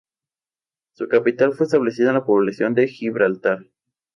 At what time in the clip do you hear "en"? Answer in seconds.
2.07-2.15